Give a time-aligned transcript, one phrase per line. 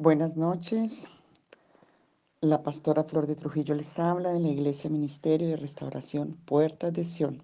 [0.00, 1.08] Buenas noches.
[2.40, 7.02] La pastora Flor de Trujillo les habla de la Iglesia Ministerio de Restauración Puertas de
[7.02, 7.42] Sion.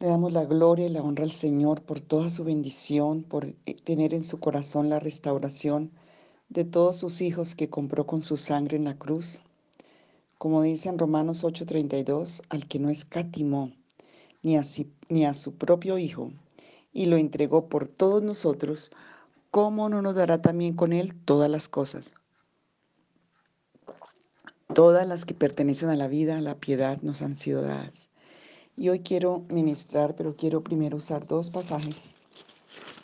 [0.00, 3.74] Le damos la gloria y la honra al Señor por toda su bendición, por eh,
[3.84, 5.92] tener en su corazón la restauración
[6.50, 9.40] de todos sus hijos que compró con su sangre en la cruz.
[10.36, 13.72] Como dice en Romanos 8:32, al que no escatimó
[14.42, 14.62] ni a,
[15.08, 16.32] ni a su propio Hijo
[16.92, 18.90] y lo entregó por todos nosotros,
[19.50, 22.12] ¿cómo no nos dará también con Él todas las cosas?
[24.74, 28.10] Todas las que pertenecen a la vida, a la piedad, nos han sido dadas.
[28.76, 32.14] Y hoy quiero ministrar, pero quiero primero usar dos pasajes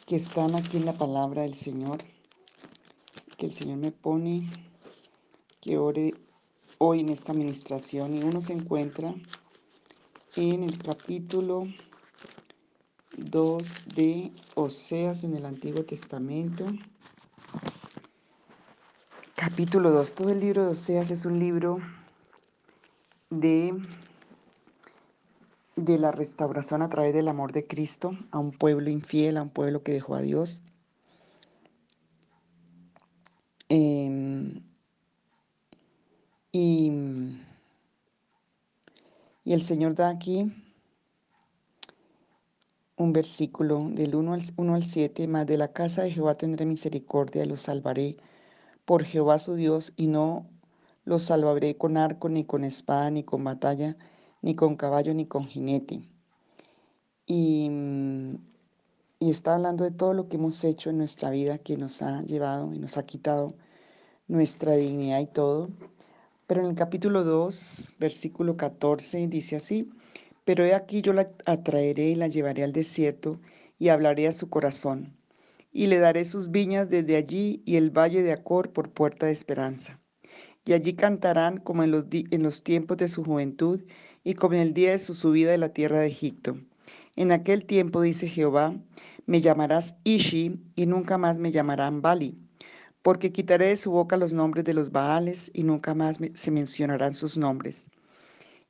[0.07, 1.99] que están aquí en la palabra del Señor,
[3.37, 4.49] que el Señor me pone,
[5.61, 6.15] que ore
[6.79, 8.15] hoy en esta ministración.
[8.15, 9.13] Y uno se encuentra
[10.37, 11.67] en el capítulo
[13.17, 16.67] 2 de Oseas en el Antiguo Testamento.
[19.35, 20.15] Capítulo 2.
[20.15, 21.79] Todo el libro de Oseas es un libro
[23.31, 23.75] de,
[25.77, 29.51] de la restauración a través del amor de Cristo a un pueblo infiel, a un
[29.51, 30.63] pueblo que dejó a Dios.
[33.71, 34.63] Em,
[36.53, 36.93] y,
[39.43, 40.53] y el Señor da aquí
[42.97, 46.65] un versículo del 1 al, 1 al 7, más de la casa de Jehová tendré
[46.67, 48.17] misericordia y los salvaré
[48.85, 50.47] por Jehová su Dios, y no
[51.05, 53.97] los salvaré con arco, ni con espada, ni con batalla,
[54.43, 56.09] ni con caballo, ni con jinete.
[57.27, 57.71] Y,
[59.19, 62.23] y está hablando de todo lo que hemos hecho en nuestra vida que nos ha
[62.23, 63.55] llevado y nos ha quitado
[64.29, 65.69] nuestra dignidad y todo.
[66.47, 69.91] Pero en el capítulo 2, versículo 14, dice así,
[70.47, 73.41] pero he aquí yo la atraeré y la llevaré al desierto
[73.81, 75.17] y hablaré a su corazón.
[75.73, 79.33] Y le daré sus viñas desde allí y el valle de Acor por puerta de
[79.33, 79.99] esperanza.
[80.65, 83.83] Y allí cantarán como en los, en los tiempos de su juventud
[84.23, 86.57] y como en el día de su subida de la tierra de Egipto.
[87.17, 88.73] En aquel tiempo, dice Jehová,
[89.27, 92.39] me llamarás Ishi y nunca más me llamarán Bali,
[93.03, 97.15] porque quitaré de su boca los nombres de los Baales y nunca más se mencionarán
[97.15, 97.89] sus nombres.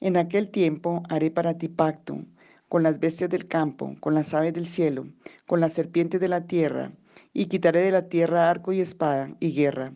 [0.00, 2.24] En aquel tiempo haré para ti pacto
[2.68, 5.06] con las bestias del campo, con las aves del cielo,
[5.46, 6.92] con las serpientes de la tierra,
[7.32, 9.94] y quitaré de la tierra arco y espada y guerra,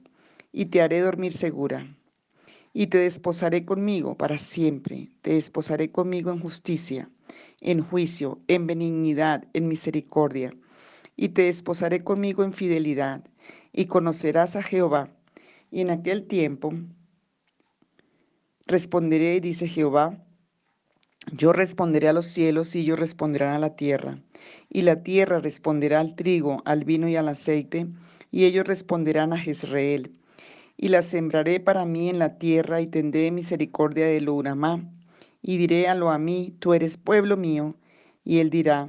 [0.53, 1.97] y te haré dormir segura.
[2.73, 7.11] Y te desposaré conmigo para siempre, te desposaré conmigo en justicia,
[7.61, 10.55] en juicio, en benignidad, en misericordia,
[11.17, 13.25] y te desposaré conmigo en fidelidad,
[13.73, 15.11] y conocerás a Jehová.
[15.71, 16.73] Y en aquel tiempo
[18.71, 20.17] Responderé, dice Jehová,
[21.33, 24.23] yo responderé a los cielos y ellos responderán a la tierra.
[24.69, 27.89] Y la tierra responderá al trigo, al vino y al aceite,
[28.31, 30.13] y ellos responderán a Jezreel.
[30.77, 34.89] Y la sembraré para mí en la tierra y tendré misericordia de lo Uramá.
[35.43, 37.75] Y diré a lo a mí, tú eres pueblo mío.
[38.23, 38.89] Y él dirá,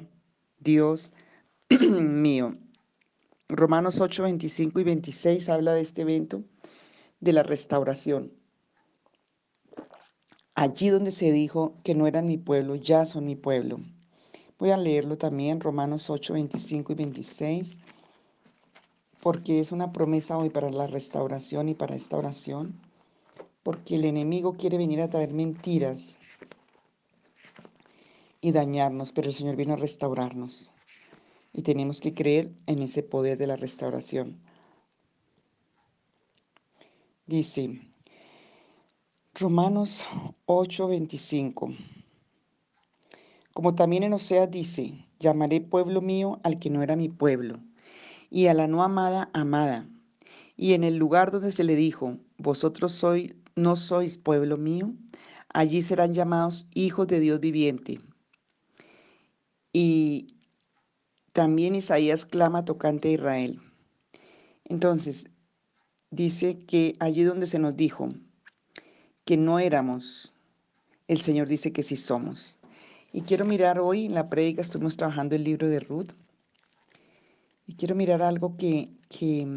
[0.59, 1.11] Dios
[1.89, 2.55] mío.
[3.49, 6.43] Romanos 8, 25 y 26 habla de este evento
[7.19, 8.40] de la restauración.
[10.53, 13.79] Allí donde se dijo que no eran mi pueblo, ya son mi pueblo.
[14.59, 17.79] Voy a leerlo también, Romanos 8, 25 y 26,
[19.21, 22.79] porque es una promesa hoy para la restauración y para esta oración,
[23.63, 26.17] porque el enemigo quiere venir a traer mentiras
[28.41, 30.71] y dañarnos, pero el Señor vino a restaurarnos
[31.53, 34.39] y tenemos que creer en ese poder de la restauración.
[37.25, 37.79] Dice,
[39.33, 40.03] Romanos
[40.45, 41.73] 8:25.
[43.53, 47.61] Como también en Oseas dice, llamaré pueblo mío al que no era mi pueblo,
[48.29, 49.87] y a la no amada amada.
[50.57, 54.93] Y en el lugar donde se le dijo, vosotros sois, no sois pueblo mío,
[55.53, 58.01] allí serán llamados hijos de Dios viviente.
[59.71, 60.35] Y
[61.31, 63.61] también Isaías clama tocante a Israel.
[64.65, 65.29] Entonces,
[66.09, 68.09] dice que allí donde se nos dijo,
[69.25, 70.33] que no éramos,
[71.07, 72.57] el Señor dice que sí somos.
[73.13, 76.11] Y quiero mirar hoy en la prédica, estuvimos trabajando el libro de Ruth,
[77.67, 79.47] y quiero mirar algo que, que,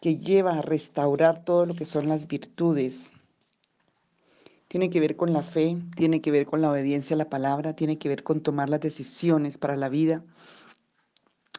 [0.00, 3.12] que lleva a restaurar todo lo que son las virtudes.
[4.68, 7.76] Tiene que ver con la fe, tiene que ver con la obediencia a la palabra,
[7.76, 10.24] tiene que ver con tomar las decisiones para la vida,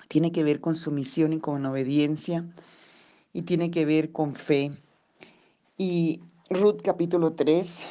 [0.08, 2.46] tiene que ver con sumisión y con obediencia,
[3.34, 4.72] y tiene que ver con fe.
[5.78, 6.22] Y
[6.54, 7.84] Ruth capítulo 3.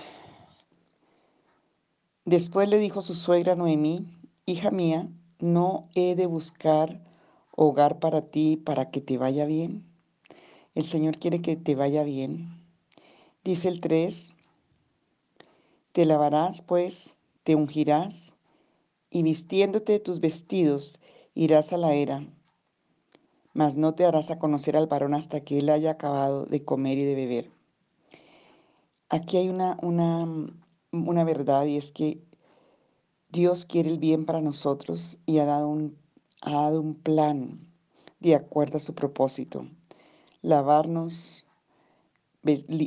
[2.25, 4.07] Después le dijo su suegra Noemí,
[4.47, 5.09] hija mía,
[5.41, 7.03] no he de buscar
[7.57, 9.85] hogar para ti, para que te vaya bien.
[10.77, 12.63] El Señor quiere que te vaya bien.
[13.43, 14.33] Dice el 3,
[15.91, 18.37] te lavarás pues, te ungirás,
[19.11, 21.01] y vistiéndote tus vestidos
[21.35, 22.25] irás a la era,
[23.55, 26.99] mas no te harás a conocer al varón hasta que él haya acabado de comer
[26.99, 27.62] y de beber.
[29.13, 30.27] Aquí hay una, una,
[30.91, 32.25] una verdad y es que
[33.29, 35.99] Dios quiere el bien para nosotros y ha dado un,
[36.41, 37.61] ha dado un plan
[38.21, 39.67] de acuerdo a su propósito.
[40.41, 41.47] Lavarnos,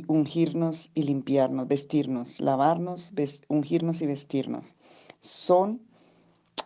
[0.08, 3.12] ungirnos y limpiarnos, vestirnos, lavarnos,
[3.46, 4.74] ungirnos y vestirnos.
[5.20, 5.80] Son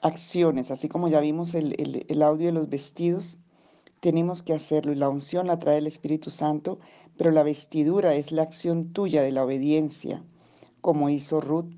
[0.00, 3.38] acciones, así como ya vimos el, el audio de los vestidos,
[4.00, 6.80] tenemos que hacerlo y la unción la trae el Espíritu Santo,
[7.20, 10.24] pero la vestidura es la acción tuya de la obediencia,
[10.80, 11.70] como hizo Ruth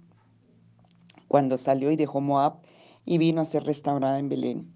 [1.27, 2.61] cuando salió y dejó Moab
[3.05, 4.73] y vino a ser restaurada en Belén.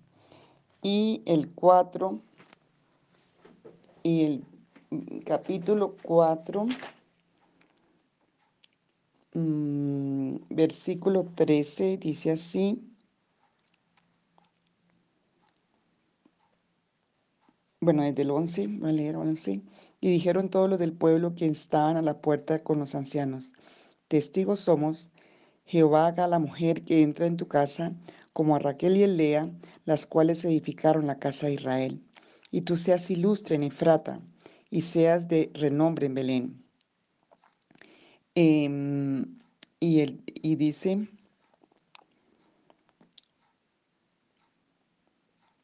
[0.83, 2.19] Y el 4
[4.03, 4.45] y el
[5.25, 6.67] capítulo 4,
[9.35, 12.83] mm, versículo 13 dice así,
[17.81, 19.63] bueno, desde el 11, voy a leer 11.
[20.01, 23.55] Y dijeron todos los del pueblo que estaban a la puerta con los ancianos,
[24.09, 25.11] testigos somos,
[25.65, 27.95] Jehová haga a la mujer que entra en tu casa,
[28.33, 29.51] como a Raquel y Elea,
[29.85, 32.03] las cuales edificaron la casa de Israel.
[32.51, 34.21] Y tú seas ilustre en Efrata,
[34.71, 36.65] y seas de renombre en Belén.
[38.35, 39.39] Em,
[39.81, 41.09] y, el, y dice,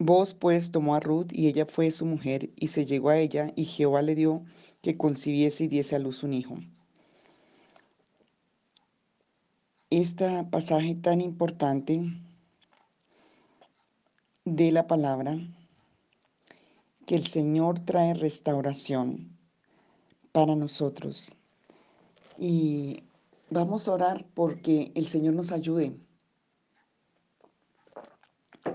[0.04, 3.52] Vos pues tomó a Ruth y ella fue su mujer y se llegó a ella
[3.54, 4.42] y Jehová le dio
[4.80, 6.58] que concibiese y diese a luz un hijo.
[9.90, 12.02] Este pasaje tan importante
[14.44, 15.38] de la palabra,
[17.06, 19.38] que el Señor trae restauración
[20.32, 21.36] para nosotros.
[22.40, 23.04] Y
[23.50, 25.96] vamos a orar porque el Señor nos ayude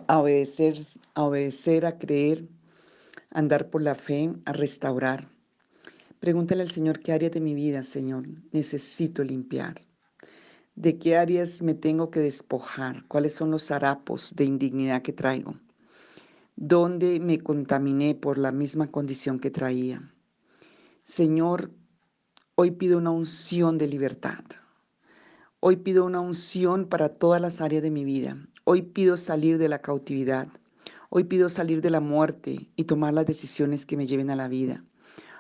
[0.08, 0.78] a obedecer,
[1.14, 2.48] a obedecer, a creer,
[3.32, 5.30] a andar por la fe, a restaurar.
[6.20, 9.76] Pregúntale al Señor qué área de mi vida, Señor, necesito limpiar.
[10.76, 13.06] ¿De qué áreas me tengo que despojar?
[13.08, 15.56] ¿Cuáles son los harapos de indignidad que traigo?
[16.56, 20.14] ¿Dónde me contaminé por la misma condición que traía?
[21.04, 21.72] Señor,
[22.56, 24.44] hoy pido una unción de libertad.
[25.60, 28.38] Hoy pido una unción para todas las áreas de mi vida.
[28.70, 30.50] Hoy pido salir de la cautividad.
[31.10, 34.50] Hoy pido salir de la muerte y tomar las decisiones que me lleven a la
[34.50, 34.84] vida.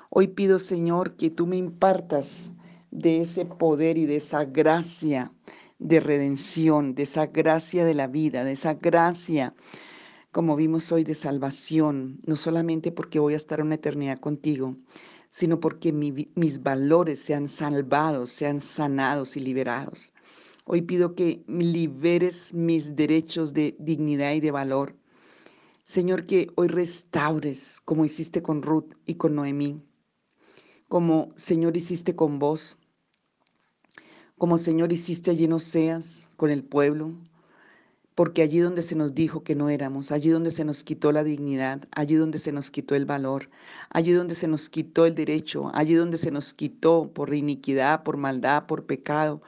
[0.09, 2.53] Hoy pido, Señor, que tú me impartas
[2.89, 5.33] de ese poder y de esa gracia
[5.77, 9.53] de redención, de esa gracia de la vida, de esa gracia,
[10.31, 14.77] como vimos hoy, de salvación, no solamente porque voy a estar una eternidad contigo,
[15.31, 20.13] sino porque mis valores sean salvados, sean sanados y liberados.
[20.69, 24.97] Hoy pido que liberes mis derechos de dignidad y de valor.
[25.85, 29.81] Señor, que hoy restaures como hiciste con Ruth y con Noemí,
[30.89, 32.75] como Señor hiciste con vos,
[34.37, 37.13] como Señor hiciste allí en Oseas con el pueblo,
[38.13, 41.23] porque allí donde se nos dijo que no éramos, allí donde se nos quitó la
[41.23, 43.49] dignidad, allí donde se nos quitó el valor,
[43.89, 48.17] allí donde se nos quitó el derecho, allí donde se nos quitó por iniquidad, por
[48.17, 49.41] maldad, por pecado,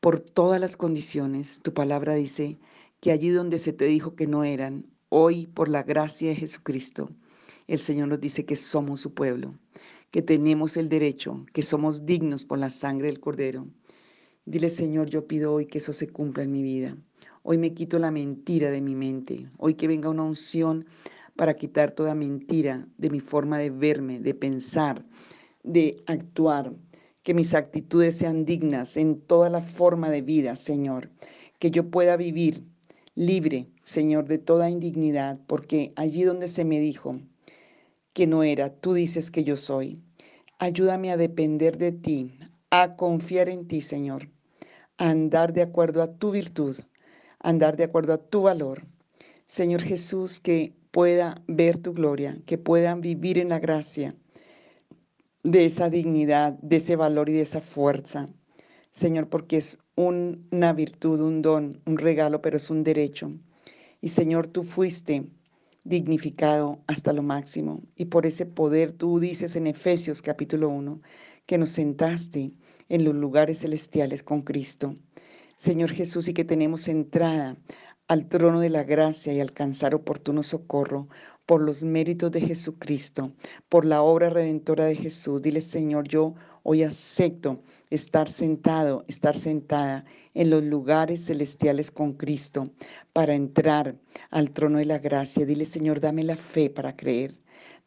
[0.00, 1.60] por todas las condiciones.
[1.62, 2.58] Tu palabra dice
[3.00, 7.10] que allí donde se te dijo que no eran, hoy por la gracia de Jesucristo,
[7.66, 9.54] el Señor nos dice que somos su pueblo,
[10.10, 13.66] que tenemos el derecho, que somos dignos por la sangre del Cordero.
[14.44, 16.96] Dile, Señor, yo pido hoy que eso se cumpla en mi vida.
[17.42, 19.48] Hoy me quito la mentira de mi mente.
[19.58, 20.86] Hoy que venga una unción
[21.36, 25.04] para quitar toda mentira de mi forma de verme, de pensar,
[25.62, 26.72] de actuar,
[27.26, 31.10] que mis actitudes sean dignas en toda la forma de vida, Señor,
[31.58, 32.62] que yo pueda vivir
[33.16, 37.18] libre, Señor, de toda indignidad, porque allí donde se me dijo
[38.14, 40.00] que no era, tú dices que yo soy.
[40.60, 42.38] Ayúdame a depender de ti,
[42.70, 44.28] a confiar en ti, Señor,
[44.96, 46.76] a andar de acuerdo a tu virtud,
[47.40, 48.86] a andar de acuerdo a tu valor.
[49.46, 54.14] Señor Jesús, que pueda ver tu gloria, que puedan vivir en la gracia,
[55.46, 58.28] de esa dignidad, de ese valor y de esa fuerza.
[58.90, 63.32] Señor, porque es una virtud, un don, un regalo, pero es un derecho.
[64.00, 65.24] Y Señor, tú fuiste
[65.84, 67.82] dignificado hasta lo máximo.
[67.94, 71.00] Y por ese poder tú dices en Efesios capítulo 1
[71.46, 72.52] que nos sentaste
[72.88, 74.94] en los lugares celestiales con Cristo.
[75.56, 77.56] Señor Jesús, y que tenemos entrada
[78.08, 81.08] al trono de la gracia y alcanzar oportuno socorro
[81.46, 83.32] por los méritos de Jesucristo,
[83.68, 85.40] por la obra redentora de Jesús.
[85.40, 86.34] Dile, Señor, yo
[86.64, 92.70] hoy acepto estar sentado, estar sentada en los lugares celestiales con Cristo
[93.12, 93.96] para entrar
[94.30, 95.46] al trono de la gracia.
[95.46, 97.34] Dile, Señor, dame la fe para creer.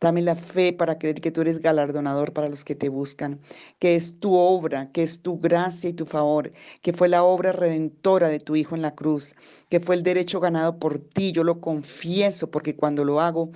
[0.01, 3.39] Dame la fe para creer que tú eres galardonador para los que te buscan,
[3.79, 7.51] que es tu obra, que es tu gracia y tu favor, que fue la obra
[7.51, 9.35] redentora de tu Hijo en la cruz,
[9.69, 11.33] que fue el derecho ganado por ti.
[11.33, 13.51] Yo lo confieso porque cuando lo hago,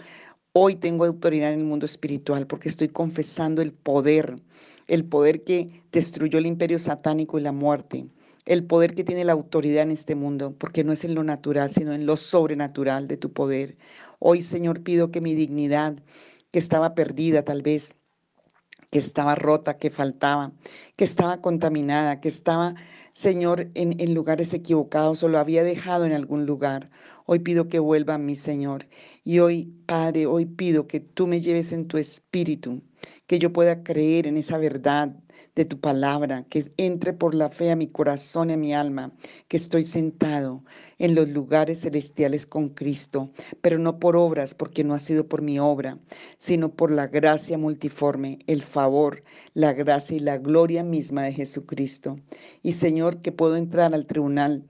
[0.51, 4.35] hoy tengo autoridad en el mundo espiritual, porque estoy confesando el poder,
[4.87, 8.05] el poder que destruyó el imperio satánico y la muerte
[8.45, 11.69] el poder que tiene la autoridad en este mundo, porque no es en lo natural,
[11.69, 13.77] sino en lo sobrenatural de tu poder.
[14.19, 15.95] Hoy, Señor, pido que mi dignidad,
[16.53, 17.95] que estaba perdida tal vez,
[18.91, 20.51] que estaba rota, que faltaba,
[20.95, 22.75] que estaba contaminada, que estaba,
[23.13, 26.89] Señor, en, lugares equivocados o lo había dejado en algún lugar.
[27.27, 28.87] Hoy pido que vuelva a mí, Señor.
[29.23, 32.81] Y hoy, Padre, hoy pido que tú me lleves en tu espíritu,
[33.27, 35.15] que yo pueda creer en esa verdad
[35.55, 39.13] de tu palabra, que entre por la fe a mi corazón y a mi alma,
[39.47, 40.63] que estoy sentado
[40.97, 45.41] en los lugares celestiales con Cristo, pero no por obras, porque no ha sido por
[45.41, 45.99] mi obra,
[46.37, 52.17] sino por la gracia multiforme, el favor, la gracia y la gloria misma de Jesucristo.
[52.63, 54.63] Y Señor, que puedo entrar al tribunal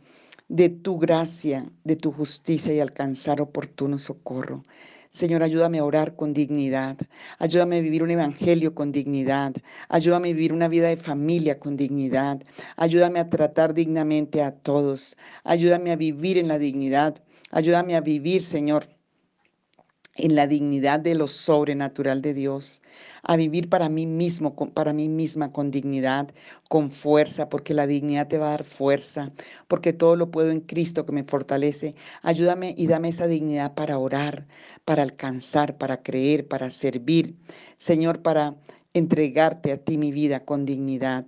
[0.50, 4.64] de tu gracia, de tu justicia y alcanzar oportuno socorro.
[5.10, 6.98] Señor, ayúdame a orar con dignidad.
[7.38, 9.54] Ayúdame a vivir un evangelio con dignidad.
[9.88, 12.42] Ayúdame a vivir una vida de familia con dignidad.
[12.78, 15.16] Ayúdame a tratar dignamente a todos.
[15.44, 17.22] Ayúdame a vivir en la dignidad.
[17.52, 18.88] Ayúdame a vivir, Señor,
[20.16, 22.82] en la dignidad de lo sobrenatural de Dios,
[23.24, 26.30] a vivir para mí mismo, para mí misma con dignidad,
[26.70, 29.32] con fuerza, porque la dignidad te va a dar fuerza,
[29.68, 31.96] porque todo lo puedo en Cristo que me fortalece.
[32.22, 34.48] Ayúdame y dame esa dignidad para orar,
[34.86, 37.36] para alcanzar, para creer, para servir.
[37.78, 38.56] Señor, para
[38.94, 41.26] entregarte a ti mi vida con dignidad.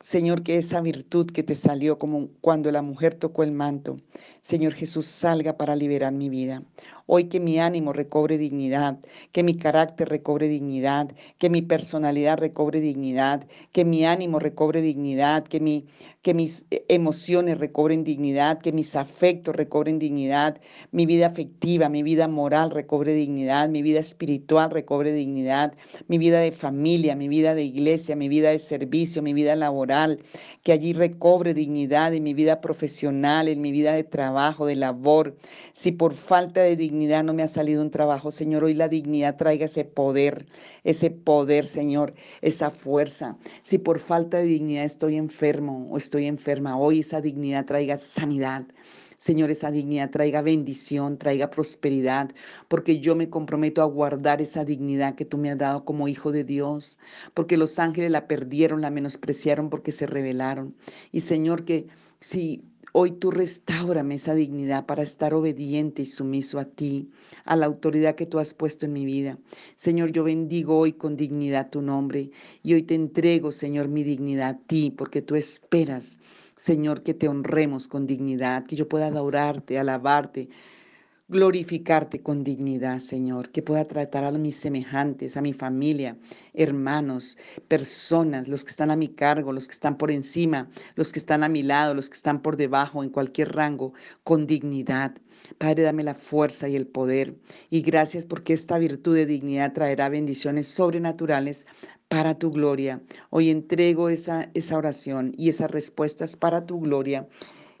[0.00, 3.96] Señor, que esa virtud que te salió como cuando la mujer tocó el manto,
[4.42, 6.62] Señor Jesús, salga para liberar mi vida.
[7.06, 8.98] Hoy que mi ánimo recobre dignidad,
[9.32, 15.44] que mi carácter recobre dignidad, que mi personalidad recobre dignidad, que mi ánimo recobre dignidad,
[15.44, 15.86] que, mi,
[16.20, 20.60] que mis eh, emociones recobren dignidad, que mis afectos recobren dignidad,
[20.90, 25.74] mi vida afectiva, mi vida moral recobre dignidad, mi vida espiritual recobre dignidad,
[26.08, 29.85] mi vida de familia, mi vida de iglesia, mi vida de servicio, mi vida laboral,
[30.62, 35.36] que allí recobre dignidad en mi vida profesional, en mi vida de trabajo, de labor.
[35.72, 39.36] Si por falta de dignidad, no me ha salido un trabajo, Señor, hoy la dignidad
[39.36, 40.46] traiga ese poder,
[40.84, 43.36] ese poder, Señor, esa fuerza.
[43.62, 48.64] Si por falta de dignidad estoy enfermo o estoy enferma, hoy esa dignidad traiga sanidad.
[49.16, 52.30] Señor, esa dignidad traiga bendición, traiga prosperidad,
[52.68, 56.32] porque yo me comprometo a guardar esa dignidad que tú me has dado como hijo
[56.32, 56.98] de Dios,
[57.34, 60.74] porque los ángeles la perdieron, la menospreciaron porque se rebelaron.
[61.12, 61.86] Y Señor, que
[62.20, 62.62] si
[62.98, 67.10] Hoy tú restaurame esa dignidad para estar obediente y sumiso a ti,
[67.44, 69.38] a la autoridad que tú has puesto en mi vida.
[69.74, 72.30] Señor, yo bendigo hoy con dignidad tu nombre
[72.62, 76.18] y hoy te entrego, Señor, mi dignidad a ti, porque tú esperas,
[76.56, 80.48] Señor, que te honremos con dignidad, que yo pueda adorarte, alabarte,
[81.28, 86.16] glorificarte con dignidad, Señor, que pueda tratar a mis semejantes, a mi familia,
[86.54, 87.36] hermanos,
[87.66, 91.42] personas, los que están a mi cargo, los que están por encima, los que están
[91.42, 95.16] a mi lado, los que están por debajo, en cualquier rango, con dignidad.
[95.58, 97.36] Padre, dame la fuerza y el poder.
[97.70, 101.66] Y gracias porque esta virtud de dignidad traerá bendiciones sobrenaturales
[102.08, 103.02] para tu gloria.
[103.30, 107.26] Hoy entrego esa, esa oración y esas respuestas para tu gloria,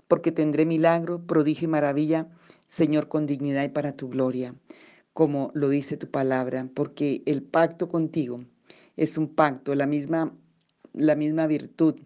[0.08, 2.28] porque tendré milagro, prodigio y maravilla
[2.68, 4.54] Señor, con dignidad y para tu gloria,
[5.12, 8.44] como lo dice tu palabra, porque el pacto contigo
[8.96, 10.34] es un pacto, la misma,
[10.92, 11.96] la misma virtud.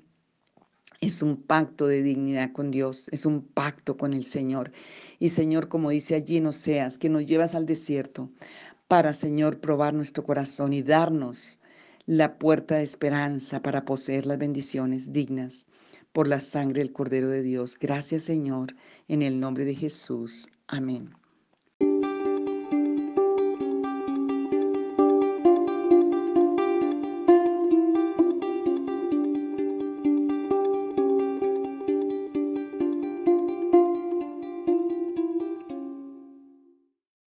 [1.01, 4.71] Es un pacto de dignidad con Dios, es un pacto con el Señor.
[5.19, 8.29] Y Señor, como dice allí en Oseas, que nos llevas al desierto
[8.87, 11.59] para, Señor, probar nuestro corazón y darnos
[12.07, 15.67] la puerta de esperanza para poseer las bendiciones dignas
[16.13, 17.79] por la sangre del Cordero de Dios.
[17.79, 18.75] Gracias Señor,
[19.09, 20.49] en el nombre de Jesús.
[20.67, 21.20] Amén.